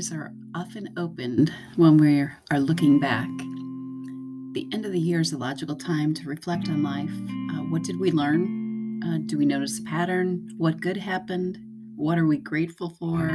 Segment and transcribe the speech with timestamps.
[0.00, 3.28] eyes are often opened when we are looking back.
[4.54, 7.10] The end of the year is a logical time to reflect on life.
[7.52, 9.02] Uh, what did we learn?
[9.04, 10.48] Uh, do we notice a pattern?
[10.56, 11.58] What good happened?
[11.96, 13.28] What are we grateful for?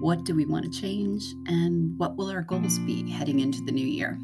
[0.00, 1.22] What do we want to change?
[1.46, 4.18] And what will our goals be heading into the new year?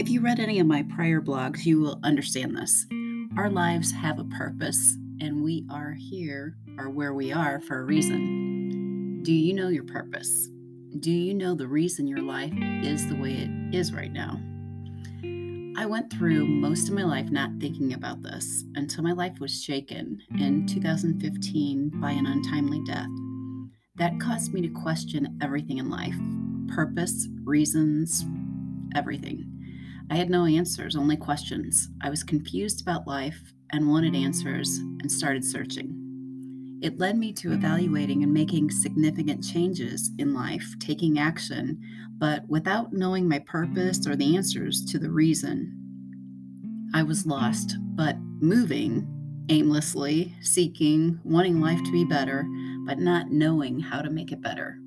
[0.00, 2.86] If you read any of my prior blogs, you will understand this.
[3.36, 7.84] Our lives have a purpose, and we are here or where we are for a
[7.84, 9.22] reason.
[9.22, 10.48] Do you know your purpose?
[11.00, 14.38] Do you know the reason your life is the way it is right now?
[15.74, 19.62] I went through most of my life not thinking about this until my life was
[19.62, 23.08] shaken in 2015 by an untimely death.
[23.96, 26.16] That caused me to question everything in life
[26.68, 28.26] purpose, reasons,
[28.94, 29.48] everything.
[30.10, 31.88] I had no answers, only questions.
[32.02, 36.01] I was confused about life and wanted answers and started searching.
[36.82, 41.80] It led me to evaluating and making significant changes in life, taking action,
[42.18, 45.78] but without knowing my purpose or the answers to the reason.
[46.92, 49.06] I was lost, but moving
[49.48, 52.44] aimlessly, seeking, wanting life to be better,
[52.84, 54.78] but not knowing how to make it better.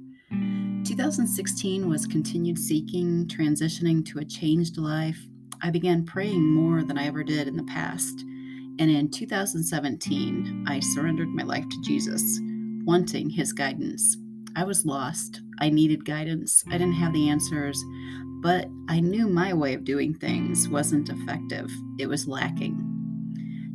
[0.83, 5.19] 2016 was continued seeking, transitioning to a changed life.
[5.61, 8.25] I began praying more than I ever did in the past.
[8.77, 12.39] And in 2017, I surrendered my life to Jesus,
[12.83, 14.17] wanting his guidance.
[14.55, 15.41] I was lost.
[15.59, 16.63] I needed guidance.
[16.67, 17.81] I didn't have the answers,
[18.41, 21.69] but I knew my way of doing things wasn't effective.
[21.99, 22.81] It was lacking.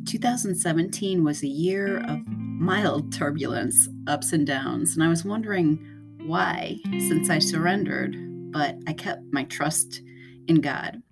[0.07, 5.79] 2017 was a year of mild turbulence, ups and downs, and I was wondering
[6.27, 8.17] why, since I surrendered,
[8.53, 10.03] but I kept my trust
[10.47, 11.03] in God.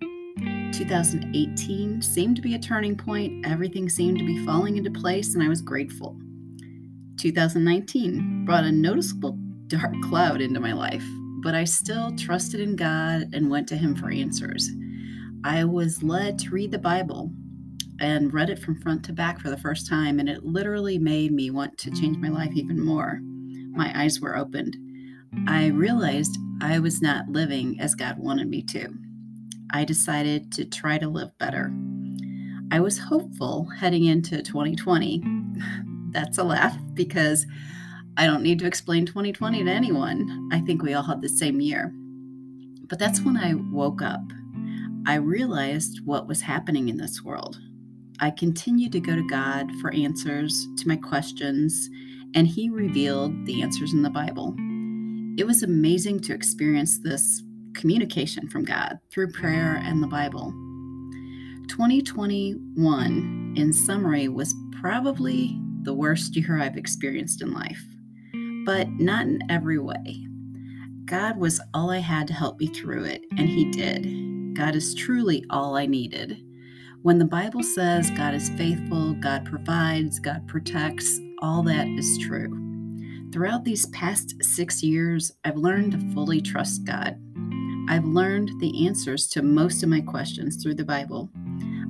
[0.71, 3.45] 2018 seemed to be a turning point.
[3.45, 6.17] Everything seemed to be falling into place, and I was grateful.
[7.17, 11.03] 2019 brought a noticeable dark cloud into my life,
[11.43, 14.69] but I still trusted in God and went to Him for answers.
[15.43, 17.31] I was led to read the Bible
[17.99, 21.31] and read it from front to back for the first time, and it literally made
[21.31, 23.19] me want to change my life even more.
[23.71, 24.77] My eyes were opened.
[25.47, 28.93] I realized I was not living as God wanted me to.
[29.71, 31.71] I decided to try to live better.
[32.71, 35.23] I was hopeful heading into 2020.
[36.11, 37.45] That's a laugh because
[38.17, 40.49] I don't need to explain 2020 to anyone.
[40.51, 41.93] I think we all had the same year.
[42.87, 44.23] But that's when I woke up.
[45.05, 47.59] I realized what was happening in this world.
[48.19, 51.89] I continued to go to God for answers to my questions,
[52.35, 54.55] and He revealed the answers in the Bible.
[55.37, 57.41] It was amazing to experience this
[57.73, 60.51] communication from God through prayer and the Bible.
[61.67, 67.83] 2021, in summary, was probably the worst year I've experienced in life,
[68.65, 70.25] but not in every way.
[71.05, 74.55] God was all I had to help me through it, and He did.
[74.55, 76.43] God is truly all I needed.
[77.01, 82.49] When the Bible says God is faithful, God provides, God protects, all that is true.
[83.31, 87.17] Throughout these past six years, I've learned to fully trust God.
[87.89, 91.27] I've learned the answers to most of my questions through the Bible.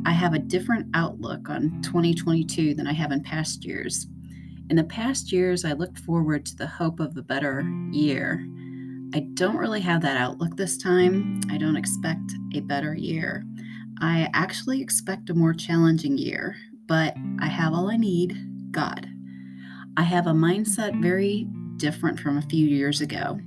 [0.06, 4.08] I have a different outlook on 2022 than I have in past years.
[4.70, 8.48] In the past years, I looked forward to the hope of a better year.
[9.14, 11.42] I don't really have that outlook this time.
[11.52, 13.44] I don't expect a better year.
[14.00, 16.56] I actually expect a more challenging year,
[16.88, 18.38] but I have all I need
[18.72, 19.06] God.
[19.98, 21.46] I have a mindset very
[21.76, 23.38] different from a few years ago.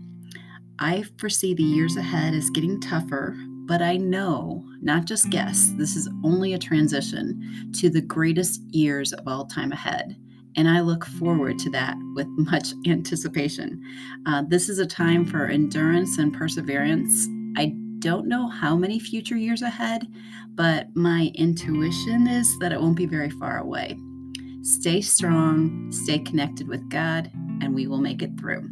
[0.82, 5.94] I foresee the years ahead as getting tougher, but I know, not just guess, this
[5.94, 10.16] is only a transition to the greatest years of all time ahead.
[10.56, 13.80] And I look forward to that with much anticipation.
[14.26, 17.28] Uh, this is a time for endurance and perseverance.
[17.56, 20.08] I don't know how many future years ahead,
[20.56, 23.96] but my intuition is that it won't be very far away.
[24.62, 27.30] Stay strong, stay connected with God,
[27.60, 28.68] and we will make it through.